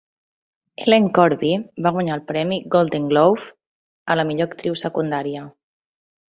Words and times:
Ellen 0.85 1.03
Corby 1.17 1.51
va 1.87 1.91
guanyar 1.97 2.15
el 2.19 2.23
premi 2.31 2.57
Golden 2.77 3.05
Globe 3.13 3.47
a 4.15 4.19
la 4.19 4.27
millor 4.31 4.51
actriu 4.53 4.81
secundària. 4.85 5.47